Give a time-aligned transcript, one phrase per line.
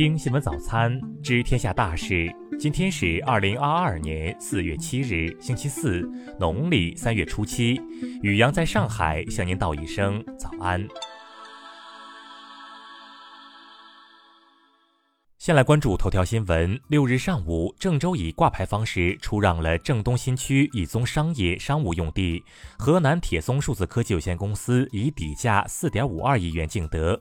[0.00, 2.34] 听新闻早餐，知天下大事。
[2.58, 7.78] 今天是二零二二年四月七日，星期四，农历三月初七。
[8.22, 10.88] 雨阳在上海向您道一声早安。
[15.36, 16.80] 先来关注头条新闻。
[16.88, 22.42] 六日上午，郑州以挂牌方式出让了郑东新区一宗商业商务用地，
[22.78, 27.20] 河南铁松数字科技有限公司以底价四点五二亿元竞得。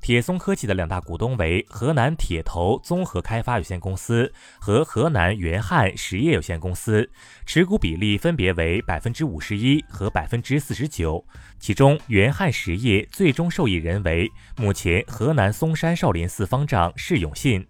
[0.00, 7.10] 铁松科技的两大股东为河南铁投综合开发有限公司和河南元汉实业有限公司，
[7.44, 11.24] 持股比例分别为百分之五十一和百分之四十九。
[11.58, 17.66] 其中，元汉实业最终受益人为目前河南嵩山少林寺方丈释永信。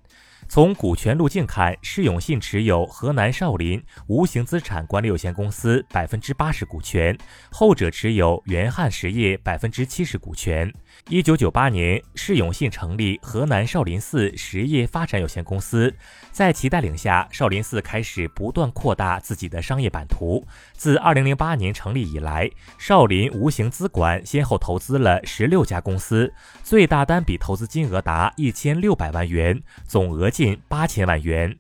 [0.49, 7.17] 从股权路径看，释永信持有河南少林无形资产管理有限公司百分之八十股权，
[7.51, 10.73] 后者持有元汉实业百分之七十股权。
[11.09, 15.93] 一九九八年，释永信成立河南少林寺实业发展有限公司，
[16.31, 20.47] 在其带领下，少林寺开始不断扩大自己的商业版图。
[20.73, 22.49] 自二零零八年成立以来，
[22.79, 26.33] 少林无形资管先后投资了十六家公司，
[26.63, 30.31] 最大单笔投资金额达一千六百万元，总额。
[30.37, 31.57] 近八千万元。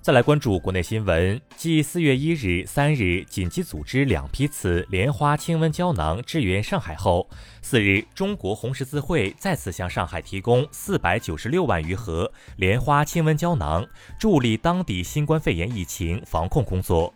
[0.00, 7.28] 再来关注国内新闻，继四月一日、三日紧急组织两批次莲花清瘟胶囊支援上海后，
[7.60, 13.84] 四日，中国红十字会再次向上海提供四百九十六万余盒莲花清瘟胶囊，
[14.20, 17.12] 助力当地新冠肺炎疫情防控工作。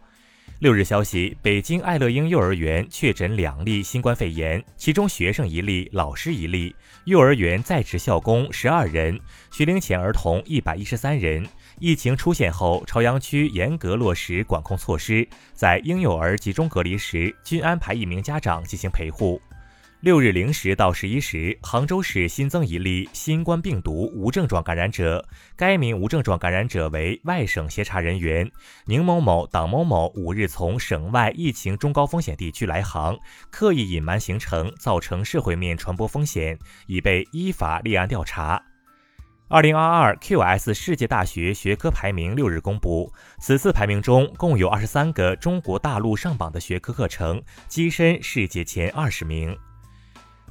[0.63, 6.73] 六日消息，北京爱乐英幼儿园确诊两例新冠肺炎，其中学生一例，老师一例。
[7.07, 9.19] 幼儿园在职校工十二人，
[9.51, 11.45] 学龄前儿童一百一十三人。
[11.81, 19.43] 疫情出现后，朝阳区严格落实管控措施，在婴幼儿集中隔离时，均安排一名家长进行陪护。
[20.03, 25.25] 六日零时到十一时，杭州市新增一例新冠病毒无症状感染者。
[25.55, 28.51] 该名无症状感染者为外省协查人员
[28.87, 33.17] 宁某某、党某某，五日从省外疫情中高风险地区来杭，
[33.49, 36.59] 刻意隐瞒行程，造成社会面传播风险，
[36.89, 38.61] 已被依法立案调查。
[39.47, 43.09] 二零二二 QS 世界大学学科排名六日公布，
[43.39, 49.57] 此次排名中共有二十三个中国大陆上榜的学科课程跻身世界前二十名。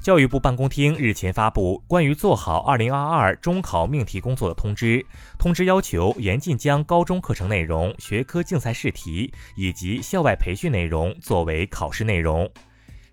[0.02, 5.06] 教育部办公厅日前发布关于做好2022中考命题工作的通知，
[5.38, 12.50] 通知要求严禁将高中课程内容、学科竞赛试题以及校外培训内容作为考试内容。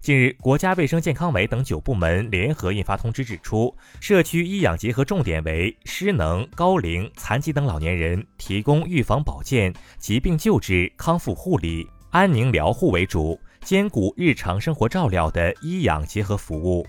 [0.01, 13.39] 近日，国家卫生健康委等九部门联合印发通知，指出，社区医养结合重点为失能、高龄、残疾等老年人提供预防保健、疾病救治、康复护理、安宁疗护为主。
[13.61, 16.85] 兼顾日常生活照料的医养结合服务。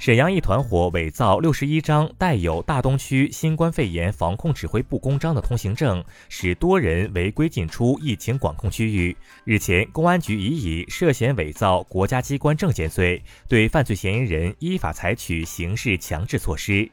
[0.00, 9.16] 沈阳一团伙伪造六十一张带有大东区新冠肺炎防控指挥部公章的通行证，使多人违规进出疫情管控区域。
[9.44, 16.90] 日前，公安局已以涉嫌伪造国家机关证件罪，对犯罪嫌疑人依法采取刑事强制措施。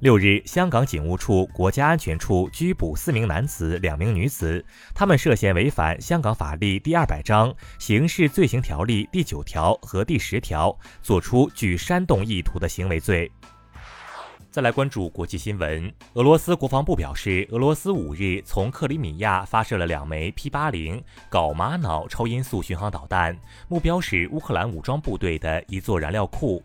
[0.00, 4.62] 六日，香港警务处、国家安全处拘捕四名男子、两名女子，
[4.94, 13.30] 他们涉嫌违反香港法律第二百章刑事罪行条例第九条和第十条，作出具煽动意图的行为罪。
[14.50, 23.34] 再来关注国际新闻，俄罗斯国防部表示，俄罗斯五日从克里米亚发射了两枚 P 八零镐玛瑙超音速巡航导弹，
[23.66, 26.62] 目标是乌克兰武装部队的一座燃料库。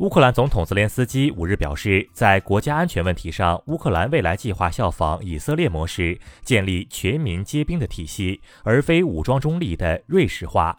[0.00, 10.74] 乌克兰总统泽连斯基五日表示，在国家安全问题上，乌克兰未来计划效仿以色列模式，建立全民皆兵的体系，而非武装中立的瑞士化。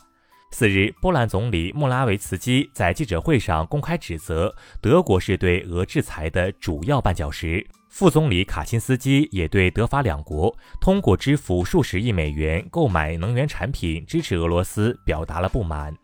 [0.50, 7.64] 四日，波兰总理莫拉维茨基在记者会上公开指责德国是对俄制裁的主要绊脚石。
[7.90, 15.96] 副总理卡钦斯基也对德法两国通过支付数十亿美元购买能源产品支持俄罗斯表达了不满。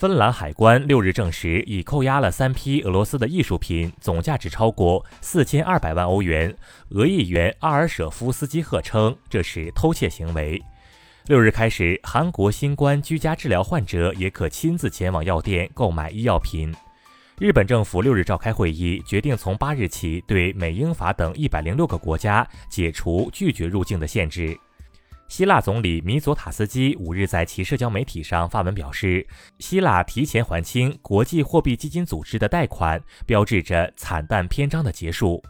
[0.00, 6.56] 芬兰海关六日证实，已扣押了三批俄罗斯的艺术品，总价值超过四千二百万欧元。
[6.92, 10.58] 俄议员阿尔舍夫斯基赫称这是偷窃行为。
[11.26, 16.74] 六日开始，韩国新冠居家治疗患者也可亲自前往药店购买医药品。
[17.38, 24.58] 日本政府六日召开会议，决定从八日起对美、英、法等一百零六个国家解除拒绝入境的限制。
[25.30, 29.24] 希腊总理米佐塔斯基五日在其社交媒体上发文表示，
[29.60, 35.40] 希腊提前还清国际货币基金组织的贷款，标志着惨淡篇章的结束。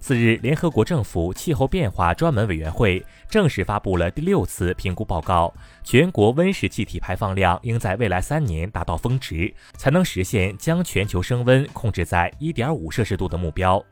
[0.00, 5.52] 次日，联合国政府气候变化专门委员会正式发布了第六次评估报告，
[5.84, 13.84] 全国温室气体排放量应在未来三年达到峰值，才能实现将全球升温控制在一点五摄氏度的目标。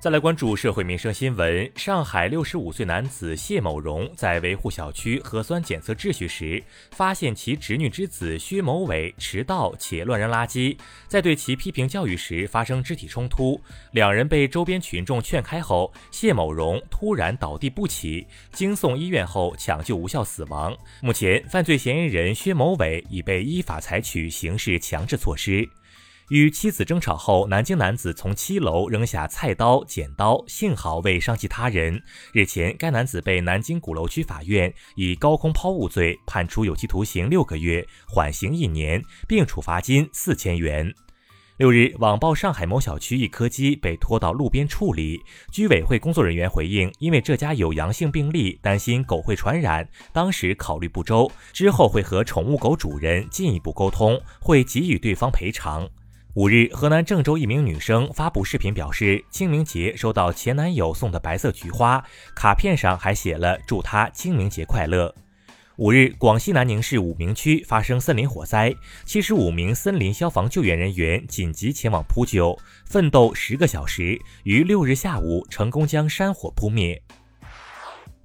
[0.00, 1.70] 再来关注社会民生新闻。
[1.76, 10.74] 上海六十五岁男子谢某荣在维护小区核酸检测秩序时，发现其侄女之子薛某伟迟到且乱扔垃圾，
[11.06, 13.60] 在对其批评教育时发生肢体冲突。
[13.90, 20.74] 两人被周边群众劝开后，谢某荣突然倒地不起，经送医院后抢救无效死亡。
[21.02, 25.68] 目前，犯罪嫌疑人薛某伟已被依法采取刑事强制措施。
[26.30, 32.00] 与妻子争吵后，南京男子从七楼扔下菜刀、剪刀，幸好未伤及他人。
[32.32, 40.94] 日前，该男子被南京鼓楼区法院以高空抛物罪判处有期徒刑六个月，缓刑一年，并处罚金四千元。
[41.56, 55.88] 六日，网曝上海某小区一柯基被拖到路边处理，居委会工作人员回应，因为这家有阳性病例，担心狗会传染，当时考虑不周，之后会和宠物狗主人进一步沟通，会给予对方赔偿。
[56.34, 62.04] 五日，河南郑州一名女生发布视频表示，清明节收到前男友送的白色菊花，
[62.36, 65.12] 卡片上还写了“祝他清明节快乐”。
[65.76, 68.72] 五日，广西南宁市武鸣区发生森林火灾，
[69.04, 72.56] 七十五名森林消防救援人员紧急前往扑救，
[72.86, 77.02] 奋斗十个小时，于六日下午成功将山火扑灭。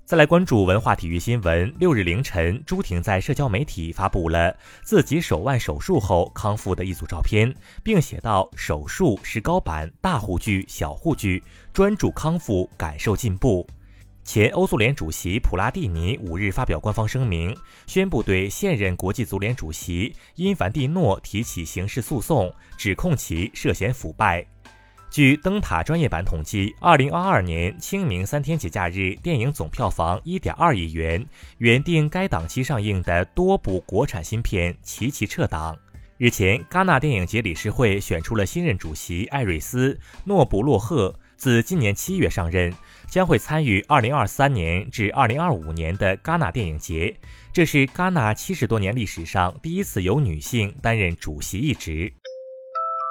[0.06, 1.74] 再来关注文化体育新闻。
[1.80, 11.44] 六日凌晨，朱婷在社交媒体发布了自己手腕手术后康复的一组照片，并写道：“手术石膏板，大护具、小护具，
[11.74, 13.66] 专注康复，感受进步。”
[14.24, 17.58] 前欧足联主席普拉蒂尼五日发表官方声明，
[17.88, 24.46] 宣布对现任国际足联主席因凡蒂诺提起刑事诉讼，指控其涉嫌腐败。
[25.16, 31.26] 据灯塔专业版统计，二零二二年清明三天节假日电影总票房一点二亿元，
[31.60, 35.74] 原定该档期上映的多部国产新片齐齐撤档。
[36.18, 39.94] 日前，戛纳电影节理事会选出了新任主席艾瑞斯·
[40.26, 42.74] 诺布洛赫，自今年七月上任，
[43.08, 47.16] 将会参与二零二三年至二零二五年的戛纳电影节。
[47.54, 52.12] 这是戛纳七十多年历史上第一次由女性担任主席一职。